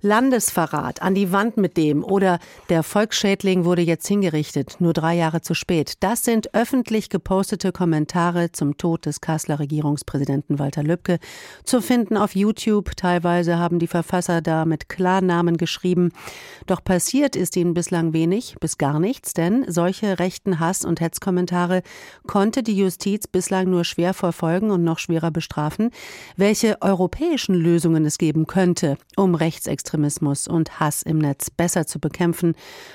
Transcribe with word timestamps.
Landesverrat, 0.00 1.02
an 1.02 1.14
die 1.16 1.32
Wand 1.32 1.56
mit 1.56 1.76
dem 1.76 2.04
oder 2.04 2.38
der 2.68 2.84
Volksschädling 2.84 3.64
wurde 3.64 3.82
jetzt 3.82 4.06
hingerichtet, 4.06 4.76
nur 4.78 4.92
drei 4.92 5.16
Jahre 5.16 5.40
zu 5.40 5.54
spät. 5.54 5.94
Das 6.00 6.24
sind 6.24 6.54
öffentlich 6.54 7.08
gepostete 7.08 7.72
Kommentare 7.72 8.52
zum 8.52 8.76
Tod 8.76 9.06
des 9.06 9.20
Kasseler 9.20 9.58
Regierungspräsidenten 9.58 10.60
Walter 10.60 10.84
Lübcke, 10.84 11.18
zu 11.64 11.80
finden 11.80 12.16
auf 12.16 12.36
YouTube. 12.36 12.96
Teilweise 12.96 13.58
haben 13.58 13.80
die 13.80 13.88
Verfasser 13.88 14.40
da 14.40 14.64
mit 14.64 14.88
Klarnamen 14.88 15.56
geschrieben. 15.56 16.12
Doch 16.66 16.84
passiert 16.84 17.34
ist 17.34 17.56
ihnen 17.56 17.74
bislang 17.74 18.12
wenig 18.12 18.54
bis 18.60 18.78
gar 18.78 19.00
nichts, 19.00 19.32
denn 19.32 19.64
solche 19.66 20.20
rechten 20.20 20.60
Hass- 20.60 20.84
und 20.84 21.00
Hetzkommentare 21.00 21.82
konnte 22.26 22.62
die 22.62 22.76
Justiz 22.76 23.26
bislang 23.26 23.68
nur 23.68 23.84
schwer 23.84 24.14
verfolgen 24.14 24.70
und 24.70 24.84
noch 24.84 25.00
schwerer 25.00 25.32
bestrafen. 25.32 25.90
Welche 26.36 26.80
europäischen 26.82 27.56
Lösungen 27.56 28.04
es 28.04 28.18
geben 28.18 28.46
könnte, 28.46 28.96
um 29.16 29.34
Rechtsextremismus 29.34 29.87
und 29.92 30.80
Hass 30.80 31.02
im 31.02 31.18
Netz 31.18 31.50
besser 31.50 31.86
zu 31.86 31.98
bekämpfen. 32.00 32.54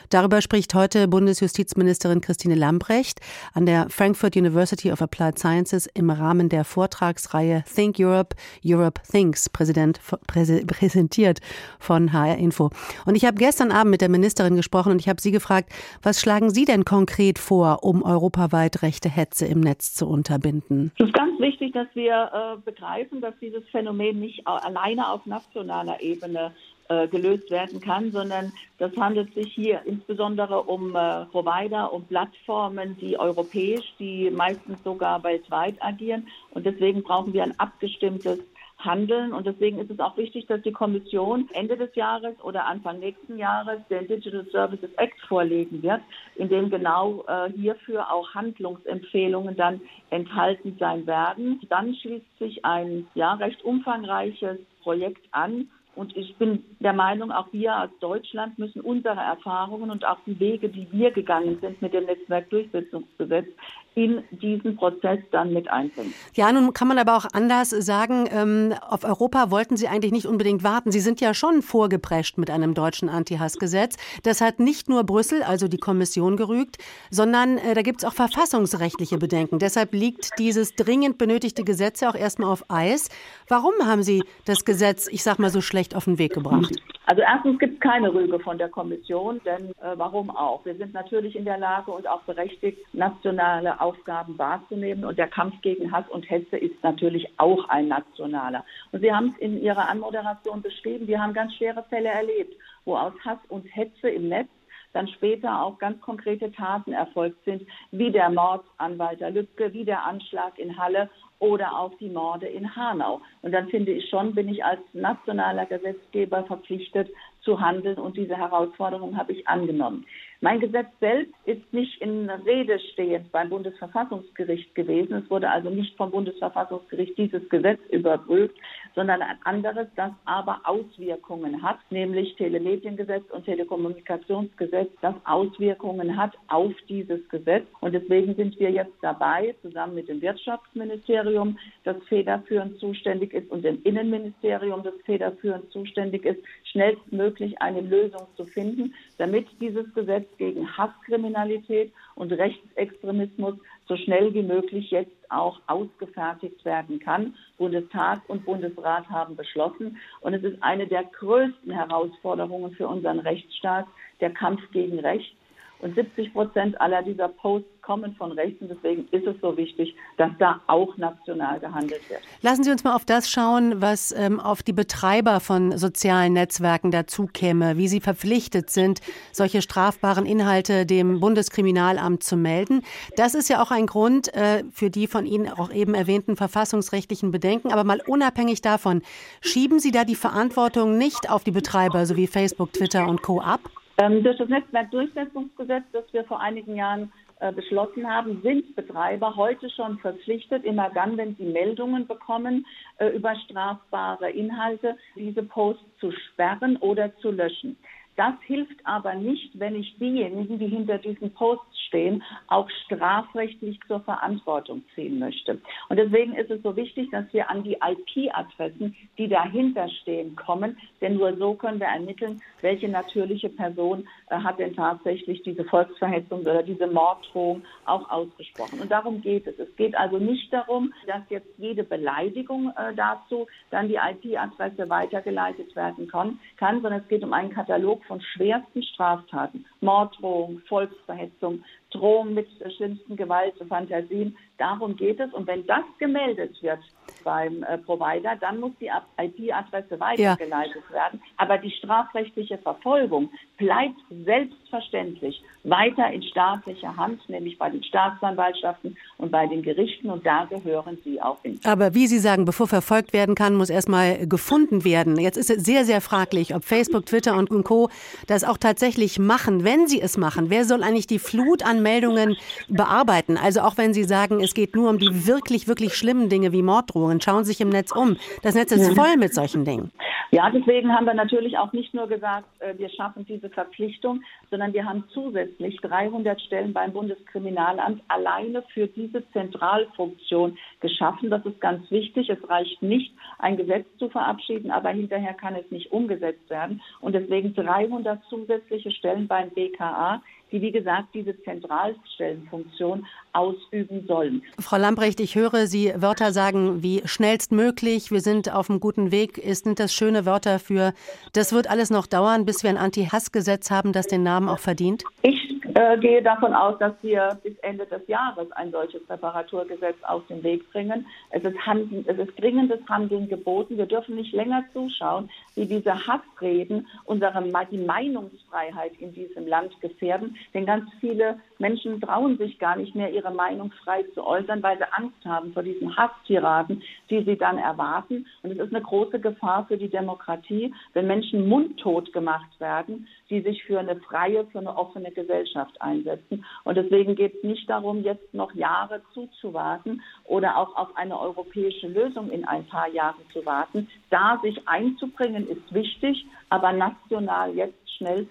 Darüber 0.09 0.41
spricht 0.41 0.73
heute 0.73 1.07
Bundesjustizministerin 1.07 2.21
Christine 2.21 2.55
Lambrecht 2.55 3.19
an 3.53 3.65
der 3.65 3.89
Frankfurt 3.89 4.35
University 4.35 4.91
of 4.91 5.01
Applied 5.01 5.39
Sciences 5.39 5.87
im 5.93 6.09
Rahmen 6.09 6.49
der 6.49 6.63
Vortragsreihe 6.63 7.63
Think 7.73 7.97
Europe, 7.99 8.35
Europe 8.65 9.01
Thinks, 9.09 9.49
präsentiert 9.49 11.39
von 11.79 12.13
HR 12.13 12.37
Info. 12.37 12.69
Und 13.05 13.15
ich 13.15 13.25
habe 13.25 13.37
gestern 13.37 13.71
Abend 13.71 13.91
mit 13.91 14.01
der 14.01 14.09
Ministerin 14.09 14.55
gesprochen 14.55 14.91
und 14.91 14.99
ich 14.99 15.09
habe 15.09 15.21
sie 15.21 15.31
gefragt, 15.31 15.71
was 16.01 16.19
schlagen 16.19 16.49
Sie 16.49 16.65
denn 16.65 16.85
konkret 16.85 17.39
vor, 17.39 17.83
um 17.83 18.03
europaweit 18.03 18.81
rechte 18.81 19.09
Hetze 19.09 19.45
im 19.45 19.59
Netz 19.59 19.93
zu 19.93 20.07
unterbinden? 20.07 20.91
Es 20.97 21.07
ist 21.07 21.13
ganz 21.13 21.39
wichtig, 21.39 21.73
dass 21.73 21.87
wir 21.93 22.31
äh, 22.33 22.61
begreifen, 22.63 23.21
dass 23.21 23.33
dieses 23.41 23.63
Phänomen 23.69 24.19
nicht 24.19 24.45
alleine 24.47 25.09
auf 25.09 25.25
nationaler 25.25 26.01
Ebene 26.01 26.53
äh, 26.89 27.07
gelöst 27.07 27.49
werden 27.51 27.79
kann, 27.79 28.11
sondern 28.11 28.51
das 28.77 28.95
handelt 28.97 29.33
sich 29.33 29.53
hier 29.53 29.81
insbesondere 29.85 30.63
um 30.63 30.95
äh, 30.95 31.25
Provider, 31.25 31.93
um 31.93 32.05
Plattformen, 32.05 32.97
die 32.99 33.17
europäisch, 33.17 33.93
die 33.99 34.29
meistens 34.29 34.83
sogar 34.83 35.23
weltweit 35.23 35.75
agieren. 35.81 36.27
Und 36.51 36.65
deswegen 36.65 37.03
brauchen 37.03 37.33
wir 37.33 37.43
ein 37.43 37.59
abgestimmtes 37.59 38.39
handeln. 38.83 39.33
Und 39.33 39.47
deswegen 39.47 39.79
ist 39.79 39.89
es 39.89 39.99
auch 39.99 40.17
wichtig, 40.17 40.45
dass 40.47 40.61
die 40.61 40.71
Kommission 40.71 41.49
Ende 41.53 41.77
des 41.77 41.95
Jahres 41.95 42.35
oder 42.43 42.65
Anfang 42.65 42.99
nächsten 42.99 43.37
Jahres 43.37 43.79
den 43.89 44.07
Digital 44.07 44.45
Services 44.51 44.93
Act 44.97 45.19
vorlegen 45.21 45.81
wird, 45.83 46.01
in 46.35 46.49
dem 46.49 46.69
genau 46.69 47.23
äh, 47.27 47.51
hierfür 47.51 48.11
auch 48.11 48.33
Handlungsempfehlungen 48.33 49.55
dann 49.55 49.81
enthalten 50.09 50.75
sein 50.79 51.07
werden. 51.07 51.61
Dann 51.69 51.95
schließt 51.95 52.39
sich 52.39 52.65
ein 52.65 53.07
ja 53.15 53.33
recht 53.33 53.63
umfangreiches 53.63 54.57
Projekt 54.81 55.25
an, 55.31 55.69
und 55.95 56.15
ich 56.17 56.35
bin 56.37 56.63
der 56.79 56.93
Meinung, 56.93 57.31
auch 57.31 57.47
wir 57.51 57.75
als 57.75 57.91
Deutschland 57.99 58.57
müssen 58.57 58.81
unsere 58.81 59.19
Erfahrungen 59.19 59.91
und 59.91 60.05
auch 60.05 60.17
die 60.25 60.39
Wege, 60.39 60.69
die 60.69 60.87
wir 60.91 61.11
gegangen 61.11 61.59
sind 61.61 61.81
mit 61.81 61.93
dem 61.93 62.05
Netzwerkdurchsetzungsgesetz, 62.05 63.47
in 63.95 64.23
diesen 64.31 64.75
Prozess 64.75 65.19
dann 65.31 65.53
mit 65.53 65.69
einbringen. 65.69 66.13
Ja, 66.33 66.51
nun 66.51 66.73
kann 66.73 66.87
man 66.87 66.97
aber 66.97 67.15
auch 67.15 67.25
anders 67.33 67.69
sagen, 67.69 68.27
ähm, 68.31 68.73
auf 68.81 69.03
Europa 69.03 69.51
wollten 69.51 69.77
Sie 69.77 69.87
eigentlich 69.87 70.11
nicht 70.11 70.25
unbedingt 70.25 70.63
warten. 70.63 70.91
Sie 70.91 70.99
sind 70.99 71.21
ja 71.21 71.33
schon 71.33 71.61
vorgeprescht 71.61 72.37
mit 72.37 72.49
einem 72.49 72.73
deutschen 72.73 73.07
Anti-Hass-Gesetz. 73.07 73.97
Das 74.23 74.41
hat 74.41 74.59
nicht 74.59 74.89
nur 74.89 75.03
Brüssel, 75.03 75.43
also 75.43 75.67
die 75.67 75.77
Kommission, 75.77 76.37
gerügt, 76.37 76.77
sondern 77.11 77.59
äh, 77.59 77.75
da 77.75 77.83
gibt 77.83 77.99
es 78.01 78.05
auch 78.05 78.13
verfassungsrechtliche 78.13 79.19
Bedenken. 79.19 79.59
Deshalb 79.59 79.93
liegt 79.93 80.31
dieses 80.39 80.73
dringend 80.75 81.19
benötigte 81.19 81.63
Gesetz 81.63 82.01
ja 82.01 82.09
auch 82.09 82.15
erstmal 82.15 82.49
auf 82.49 82.63
Eis. 82.69 83.09
Warum 83.47 83.73
haben 83.85 84.01
Sie 84.01 84.23
das 84.45 84.65
Gesetz, 84.65 85.07
ich 85.07 85.21
sag 85.21 85.37
mal 85.37 85.51
so 85.51 85.61
schlecht, 85.61 85.82
auf 85.95 86.05
den 86.05 86.17
Weg 86.17 86.33
gebracht? 86.33 86.73
Also 87.05 87.21
erstens 87.21 87.59
gibt 87.59 87.73
es 87.75 87.79
keine 87.81 88.13
Rüge 88.13 88.39
von 88.39 88.57
der 88.57 88.69
Kommission, 88.69 89.41
denn 89.45 89.71
äh, 89.71 89.97
warum 89.97 90.29
auch? 90.29 90.63
Wir 90.65 90.75
sind 90.75 90.93
natürlich 90.93 91.35
in 91.35 91.43
der 91.43 91.57
Lage 91.57 91.91
und 91.91 92.07
auch 92.07 92.21
berechtigt, 92.21 92.79
nationale 92.93 93.79
Aufgaben 93.81 94.37
wahrzunehmen 94.37 95.03
und 95.03 95.17
der 95.17 95.27
Kampf 95.27 95.59
gegen 95.61 95.91
Hass 95.91 96.05
und 96.09 96.29
Hetze 96.29 96.57
ist 96.57 96.81
natürlich 96.81 97.27
auch 97.37 97.67
ein 97.67 97.89
nationaler. 97.89 98.63
Und 98.91 99.01
Sie 99.01 99.11
haben 99.11 99.33
es 99.35 99.41
in 99.41 99.61
Ihrer 99.61 99.89
Anmoderation 99.89 100.61
beschrieben, 100.61 101.07
wir 101.07 101.21
haben 101.21 101.33
ganz 101.33 101.53
schwere 101.55 101.83
Fälle 101.89 102.09
erlebt, 102.09 102.55
wo 102.85 102.95
aus 102.95 103.13
Hass 103.25 103.39
und 103.49 103.65
Hetze 103.65 104.09
im 104.09 104.29
Netz 104.29 104.49
dann 104.93 105.07
später 105.07 105.61
auch 105.61 105.79
ganz 105.79 105.99
konkrete 106.01 106.51
Taten 106.51 106.93
erfolgt 106.93 107.43
sind, 107.45 107.63
wie 107.91 108.11
der 108.11 108.29
Mord 108.29 108.63
an 108.77 108.97
Walter 108.97 109.31
Lübcke, 109.31 109.73
wie 109.73 109.83
der 109.83 110.05
Anschlag 110.05 110.57
in 110.57 110.77
Halle 110.77 111.09
oder 111.39 111.77
auch 111.77 111.93
die 111.99 112.09
Morde 112.09 112.47
in 112.47 112.75
Hanau. 112.75 113.21
Und 113.41 113.51
dann 113.51 113.67
finde 113.69 113.91
ich 113.91 114.09
schon, 114.09 114.33
bin 114.33 114.47
ich 114.47 114.63
als 114.63 114.79
nationaler 114.93 115.65
Gesetzgeber 115.65 116.43
verpflichtet 116.45 117.09
zu 117.41 117.59
handeln 117.59 117.97
und 117.97 118.15
diese 118.17 118.37
Herausforderung 118.37 119.17
habe 119.17 119.33
ich 119.33 119.47
angenommen. 119.47 120.05
Mein 120.43 120.59
Gesetz 120.59 120.89
selbst 120.99 121.33
ist 121.45 121.71
nicht 121.71 122.01
in 122.01 122.29
Rede 122.29 122.77
stehend 122.91 123.31
beim 123.31 123.49
Bundesverfassungsgericht 123.49 124.75
gewesen. 124.75 125.13
Es 125.23 125.29
wurde 125.31 125.49
also 125.49 125.69
nicht 125.69 125.95
vom 125.95 126.11
Bundesverfassungsgericht 126.11 127.17
dieses 127.17 127.47
Gesetz 127.47 127.79
überprüft, 127.91 128.53
sondern 128.93 129.21
ein 129.21 129.37
anderes, 129.45 129.87
das 129.95 130.11
aber 130.25 130.59
Auswirkungen 130.65 131.63
hat, 131.63 131.77
nämlich 131.91 132.35
Telemediengesetz 132.35 133.23
und 133.31 133.45
Telekommunikationsgesetz, 133.45 134.89
das 134.99 135.15
Auswirkungen 135.23 136.17
hat 136.17 136.33
auf 136.49 136.73
dieses 136.89 137.25
Gesetz. 137.29 137.65
Und 137.79 137.93
deswegen 137.93 138.35
sind 138.35 138.59
wir 138.59 138.69
jetzt 138.69 138.97
dabei, 139.01 139.55
zusammen 139.61 139.95
mit 139.95 140.09
dem 140.09 140.21
Wirtschaftsministerium, 140.21 141.57
das 141.85 141.95
federführend 142.09 142.77
zuständig 142.79 143.33
ist, 143.33 143.49
und 143.49 143.63
dem 143.63 143.81
Innenministerium, 143.83 144.83
das 144.83 144.95
federführend 145.05 145.71
zuständig 145.71 146.25
ist, 146.25 146.43
schnellstmöglich 146.73 147.61
eine 147.61 147.81
Lösung 147.81 148.27
zu 148.35 148.45
finden, 148.45 148.93
damit 149.17 149.47
dieses 149.61 149.91
Gesetz 149.93 150.27
gegen 150.37 150.67
Hasskriminalität 150.77 151.93
und 152.15 152.33
Rechtsextremismus 152.33 153.55
so 153.87 153.95
schnell 153.95 154.33
wie 154.33 154.43
möglich 154.43 154.91
jetzt 154.91 155.11
auch 155.29 155.59
ausgefertigt 155.67 156.65
werden 156.65 156.99
kann. 156.99 157.35
Bundestag 157.57 158.21
und 158.27 158.45
Bundesrat 158.45 159.07
haben 159.09 159.35
beschlossen. 159.35 159.97
Und 160.21 160.33
es 160.33 160.43
ist 160.43 160.61
eine 160.61 160.87
der 160.87 161.03
größten 161.03 161.71
Herausforderungen 161.71 162.71
für 162.71 162.87
unseren 162.87 163.19
Rechtsstaat, 163.19 163.85
der 164.19 164.31
Kampf 164.31 164.61
gegen 164.71 164.99
Recht. 164.99 165.35
Und 165.79 165.95
70 165.95 166.31
Prozent 166.31 166.79
aller 166.79 167.03
dieser 167.03 167.27
Posts 167.27 167.67
kommen 167.83 168.15
von 168.15 168.31
rechts 168.31 168.61
und 168.61 168.69
deswegen 168.69 169.07
ist 169.11 169.27
es 169.27 169.35
so 169.41 169.55
wichtig, 169.57 169.95
dass 170.17 170.31
da 170.39 170.61
auch 170.67 170.95
national 170.97 171.59
gehandelt 171.59 172.09
wird. 172.09 172.21
Lassen 172.41 172.63
Sie 172.63 172.71
uns 172.71 172.83
mal 172.83 172.95
auf 172.95 173.05
das 173.05 173.29
schauen, 173.29 173.81
was 173.81 174.13
ähm, 174.17 174.39
auf 174.39 174.63
die 174.63 174.71
Betreiber 174.71 175.41
von 175.41 175.77
sozialen 175.77 176.33
Netzwerken 176.33 176.91
dazu 176.91 177.27
käme, 177.27 177.77
wie 177.77 177.89
sie 177.89 177.99
verpflichtet 177.99 178.69
sind, 178.69 179.01
solche 179.33 179.61
strafbaren 179.61 180.25
Inhalte 180.25 180.85
dem 180.85 181.19
Bundeskriminalamt 181.19 182.23
zu 182.23 182.37
melden. 182.37 182.83
Das 183.17 183.35
ist 183.35 183.49
ja 183.49 183.61
auch 183.61 183.71
ein 183.71 183.85
Grund 183.85 184.33
äh, 184.33 184.63
für 184.71 184.89
die 184.89 185.07
von 185.07 185.25
Ihnen 185.25 185.49
auch 185.49 185.71
eben 185.71 185.93
erwähnten 185.93 186.37
verfassungsrechtlichen 186.37 187.31
Bedenken. 187.31 187.73
Aber 187.73 187.83
mal 187.83 188.01
unabhängig 188.07 188.61
davon, 188.61 189.01
schieben 189.41 189.79
Sie 189.79 189.91
da 189.91 190.05
die 190.05 190.15
Verantwortung 190.15 190.97
nicht 190.97 191.29
auf 191.29 191.43
die 191.43 191.51
Betreiber, 191.51 192.05
so 192.05 192.15
wie 192.15 192.27
Facebook, 192.27 192.71
Twitter 192.71 193.07
und 193.07 193.21
Co. 193.21 193.41
ab? 193.41 193.59
Ähm, 194.01 194.23
durch 194.23 194.37
das 194.37 194.49
Netzwerkdurchsetzungsgesetz, 194.49 195.83
das 195.91 196.05
wir 196.13 196.23
vor 196.25 196.41
einigen 196.41 196.75
Jahren 196.75 197.11
äh, 197.39 197.51
beschlossen 197.51 198.09
haben, 198.09 198.41
sind 198.41 198.75
Betreiber 198.75 199.35
heute 199.35 199.69
schon 199.69 199.99
verpflichtet, 199.99 200.63
immer 200.63 200.89
dann, 200.89 201.17
wenn 201.17 201.35
sie 201.35 201.45
Meldungen 201.45 202.07
bekommen 202.07 202.65
äh, 202.97 203.09
über 203.09 203.35
strafbare 203.35 204.31
Inhalte, 204.31 204.97
diese 205.15 205.43
Posts 205.43 205.83
zu 205.99 206.11
sperren 206.11 206.77
oder 206.77 207.15
zu 207.17 207.31
löschen. 207.31 207.77
Das 208.15 208.33
hilft 208.45 208.85
aber 208.85 209.15
nicht, 209.15 209.57
wenn 209.59 209.75
ich 209.75 209.97
diejenigen, 209.97 210.59
die 210.59 210.67
hinter 210.67 210.97
diesen 210.99 211.33
Posts 211.33 211.73
stehen, 211.87 212.23
auch 212.47 212.69
strafrechtlich 212.85 213.79
zur 213.87 214.01
Verantwortung 214.01 214.83
ziehen 214.95 215.19
möchte. 215.19 215.59
Und 215.89 215.97
deswegen 215.97 216.33
ist 216.33 216.49
es 216.49 216.61
so 216.61 216.75
wichtig, 216.75 217.09
dass 217.11 217.25
wir 217.31 217.49
an 217.49 217.63
die 217.63 217.73
IP-Adressen, 217.73 218.95
die 219.17 219.27
dahinter 219.27 219.89
stehen, 220.01 220.35
kommen, 220.35 220.77
denn 221.01 221.17
nur 221.17 221.35
so 221.37 221.53
können 221.55 221.79
wir 221.79 221.87
ermitteln, 221.87 222.41
welche 222.61 222.87
natürliche 222.87 223.49
Person 223.49 224.07
äh, 224.29 224.37
hat 224.37 224.59
denn 224.59 224.75
tatsächlich 224.75 225.41
diese 225.43 225.63
Volksverhetzung 225.65 226.41
oder 226.41 226.63
diese 226.63 226.87
Morddrohung 226.87 227.63
auch 227.85 228.09
ausgesprochen. 228.09 228.79
Und 228.79 228.91
darum 228.91 229.21
geht 229.21 229.47
es. 229.47 229.57
Es 229.59 229.75
geht 229.75 229.95
also 229.95 230.17
nicht 230.17 230.51
darum, 230.53 230.93
dass 231.07 231.21
jetzt 231.29 231.49
jede 231.57 231.83
Beleidigung 231.83 232.71
äh, 232.77 232.93
dazu 232.95 233.47
dann 233.71 233.87
die 233.87 233.95
IP-Adresse 233.95 234.89
weitergeleitet 234.89 235.75
werden 235.75 236.07
kann, 236.07 236.39
kann, 236.57 236.81
sondern 236.81 237.01
es 237.01 237.07
geht 237.07 237.23
um 237.23 237.33
einen 237.33 237.51
Katalog 237.51 238.02
von 238.07 238.21
schwersten 238.21 238.83
Straftaten, 238.83 239.65
Morddrohung, 239.81 240.61
Volksverhetzung, 240.67 241.63
Drohung 241.91 242.33
mit 242.33 242.47
schlimmsten 242.75 243.15
Gewalt 243.15 243.59
und 243.59 243.69
Fantasien. 243.69 244.37
Darum 244.57 244.95
geht 244.95 245.19
es. 245.19 245.31
Und 245.33 245.47
wenn 245.47 245.65
das 245.67 245.83
gemeldet 245.99 246.61
wird, 246.61 246.79
beim 247.23 247.63
äh, 247.63 247.77
Provider, 247.77 248.35
dann 248.39 248.59
muss 248.59 248.71
die 248.79 248.89
IP-Adresse 249.17 249.99
weitergeleitet 249.99 250.83
ja. 250.89 250.95
werden. 250.95 251.21
Aber 251.37 251.57
die 251.57 251.71
strafrechtliche 251.71 252.57
Verfolgung 252.57 253.29
bleibt 253.57 253.99
selbstverständlich 254.25 255.41
weiter 255.63 256.11
in 256.11 256.21
staatlicher 256.23 256.95
Hand, 256.95 257.27
nämlich 257.29 257.57
bei 257.57 257.69
den 257.69 257.83
Staatsanwaltschaften 257.83 258.97
und 259.17 259.31
bei 259.31 259.47
den 259.47 259.61
Gerichten. 259.61 260.09
Und 260.09 260.25
da 260.25 260.45
gehören 260.45 260.97
sie 261.03 261.21
auch 261.21 261.41
hin. 261.41 261.59
Aber 261.63 261.93
wie 261.93 262.07
Sie 262.07 262.19
sagen, 262.19 262.45
bevor 262.45 262.67
verfolgt 262.67 263.13
werden 263.13 263.35
kann, 263.35 263.55
muss 263.55 263.69
erstmal 263.69 264.27
gefunden 264.27 264.83
werden. 264.83 265.17
Jetzt 265.17 265.37
ist 265.37 265.49
es 265.49 265.63
sehr, 265.63 265.85
sehr 265.85 266.01
fraglich, 266.01 266.53
ob 266.53 266.65
Facebook, 266.65 267.05
Twitter 267.05 267.37
und 267.37 267.49
Co. 267.63 267.89
das 268.27 268.43
auch 268.43 268.57
tatsächlich 268.57 269.19
machen. 269.19 269.63
Wenn 269.63 269.87
sie 269.87 270.01
es 270.01 270.17
machen, 270.17 270.49
wer 270.49 270.65
soll 270.65 270.83
eigentlich 270.83 271.07
die 271.07 271.19
Flut 271.19 271.63
an 271.63 271.81
Meldungen 271.81 272.35
bearbeiten? 272.67 273.37
Also 273.37 273.61
auch 273.61 273.77
wenn 273.77 273.93
Sie 273.93 274.03
sagen, 274.03 274.41
es 274.41 274.53
geht 274.53 274.75
nur 274.75 274.89
um 274.89 274.97
die 274.97 275.27
wirklich, 275.27 275.67
wirklich 275.67 275.95
schlimmen 275.95 276.29
Dinge 276.29 276.51
wie 276.51 276.61
Morddrohungen. 276.61 277.12
Schauen 277.21 277.43
Sie 277.43 277.51
sich 277.51 277.61
im 277.61 277.69
Netz 277.69 277.91
um. 277.91 278.17
Das 278.41 278.55
Netz 278.55 278.71
ist 278.71 278.95
voll 278.95 279.17
mit 279.17 279.33
solchen 279.33 279.65
Dingen. 279.65 279.91
Ja, 280.33 280.49
deswegen 280.49 280.91
haben 280.91 281.05
wir 281.05 281.13
natürlich 281.13 281.59
auch 281.59 281.73
nicht 281.73 281.93
nur 281.93 282.07
gesagt, 282.07 282.47
äh, 282.59 282.75
wir 282.79 282.89
schaffen 282.89 283.23
diese 283.23 283.51
Verpflichtung, 283.51 284.23
sondern 284.49 284.73
wir 284.73 284.83
haben 284.83 285.03
zusätzlich 285.13 285.77
300 285.81 286.41
Stellen 286.41 286.73
beim 286.73 286.91
Bundeskriminalamt 286.91 288.01
alleine 288.07 288.63
für 288.73 288.87
diese 288.87 289.29
Zentralfunktion 289.29 290.57
geschaffen. 290.79 291.29
Das 291.29 291.45
ist 291.45 291.61
ganz 291.61 291.89
wichtig. 291.91 292.31
Es 292.31 292.49
reicht 292.49 292.81
nicht, 292.81 293.13
ein 293.37 293.57
Gesetz 293.57 293.85
zu 293.99 294.09
verabschieden, 294.09 294.71
aber 294.71 294.89
hinterher 294.89 295.35
kann 295.35 295.53
es 295.53 295.69
nicht 295.69 295.91
umgesetzt 295.91 296.49
werden. 296.49 296.81
Und 296.99 297.13
deswegen 297.13 297.53
300 297.53 298.23
zusätzliche 298.27 298.89
Stellen 298.89 299.27
beim 299.27 299.51
BKA, 299.51 300.23
die, 300.53 300.61
wie 300.61 300.71
gesagt, 300.71 301.09
diese 301.13 301.35
Zentralstellenfunktion 301.43 303.05
ausüben 303.33 304.05
sollen. 304.07 304.43
Frau 304.59 304.77
Lambrecht, 304.77 305.19
ich 305.19 305.35
höre 305.35 305.65
Sie 305.67 305.91
Wörter 305.95 306.31
sagen 306.31 306.83
wie 306.83 307.01
schnellstmöglich, 307.05 308.11
wir 308.11 308.21
sind 308.21 308.53
auf 308.53 308.69
einem 308.69 308.79
guten 308.79 309.11
Weg. 309.11 309.41
Sind 309.43 309.79
das 309.79 309.93
schöne 309.93 310.25
Wörter 310.25 310.59
für, 310.59 310.93
das 311.33 311.51
wird 311.51 311.69
alles 311.69 311.89
noch 311.89 312.05
dauern, 312.05 312.45
bis 312.45 312.63
wir 312.63 312.69
ein 312.69 312.77
Anti-Hass-Gesetz 312.77 313.71
haben, 313.71 313.91
das 313.91 314.07
den 314.07 314.23
Namen 314.23 314.47
auch 314.47 314.59
verdient? 314.59 315.03
Ich 315.23 315.42
äh, 315.75 315.97
gehe 315.97 316.21
davon 316.21 316.53
aus, 316.53 316.77
dass 316.79 316.93
wir 317.01 317.39
bis 317.43 317.57
Ende 317.59 317.85
des 317.85 318.07
Jahres 318.07 318.51
ein 318.53 318.71
solches 318.71 319.01
Reparaturgesetz 319.09 319.95
auf 320.03 320.25
den 320.27 320.43
Weg 320.43 320.69
bringen. 320.71 321.05
Es 321.31 321.43
ist, 321.43 321.57
Handeln, 321.65 322.05
es 322.07 322.17
ist 322.17 322.39
dringendes 322.39 322.79
Handeln 322.89 323.27
geboten. 323.27 323.77
Wir 323.77 323.85
dürfen 323.85 324.15
nicht 324.15 324.33
länger 324.33 324.63
zuschauen, 324.73 325.29
wie 325.55 325.65
diese 325.65 325.93
Hassreden 326.07 326.87
unsere 327.05 327.43
die 327.71 327.77
Meinungsfreiheit 327.77 328.93
in 328.99 329.13
diesem 329.13 329.47
Land 329.47 329.79
gefährden. 329.81 330.35
Denn 330.53 330.65
ganz 330.65 330.89
viele 330.99 331.39
Menschen 331.59 332.01
trauen 332.01 332.37
sich 332.37 332.59
gar 332.59 332.75
nicht 332.75 332.93
mehr, 332.95 333.11
ihre 333.11 333.31
Meinung 333.31 333.71
frei 333.83 334.03
zu 334.13 334.25
äußern, 334.25 334.61
weil 334.61 334.77
sie 334.77 334.91
Angst 334.93 335.25
haben 335.25 335.53
vor 335.53 335.63
diesen 335.63 335.95
Hasstiraden, 335.95 336.83
die 337.09 337.23
sie 337.23 337.37
dann 337.37 337.57
erwarten. 337.57 338.25
Und 338.43 338.51
es 338.51 338.59
ist 338.59 338.73
eine 338.73 338.83
große 338.83 339.19
Gefahr 339.19 339.65
für 339.67 339.77
die 339.77 339.89
Demokratie, 339.89 340.73
wenn 340.93 341.07
Menschen 341.07 341.47
mundtot 341.47 342.11
gemacht 342.13 342.59
werden, 342.59 343.07
die 343.29 343.41
sich 343.41 343.63
für 343.63 343.79
eine 343.79 343.95
freie, 343.95 344.45
für 344.47 344.59
eine 344.59 344.75
offene 344.75 345.11
Gesellschaft 345.11 345.62
einsetzen. 345.79 346.45
Und 346.63 346.75
deswegen 346.75 347.15
geht 347.15 347.35
es 347.35 347.43
nicht 347.43 347.69
darum, 347.69 348.03
jetzt 348.03 348.33
noch 348.33 348.53
Jahre 348.53 349.01
zuzuwarten 349.13 350.01
oder 350.25 350.57
auch 350.57 350.75
auf 350.75 350.95
eine 350.95 351.19
europäische 351.19 351.87
Lösung 351.87 352.29
in 352.31 352.45
ein 352.45 352.65
paar 352.65 352.87
Jahren 352.89 353.23
zu 353.31 353.45
warten. 353.45 353.89
Da 354.09 354.39
sich 354.41 354.67
einzubringen 354.67 355.47
ist 355.47 355.73
wichtig, 355.73 356.25
aber 356.49 356.71
national 356.71 357.53
jetzt 357.53 357.91
schnell 357.97 358.27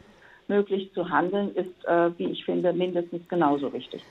möglich 0.49 0.93
zu 0.95 1.09
handeln, 1.09 1.55
ist, 1.55 1.85
äh, 1.87 2.11
wie 2.19 2.27
ich 2.27 2.45
finde, 2.45 2.73
mindestens 2.73 3.27
genauso 3.29 3.73
wichtig. 3.73 4.03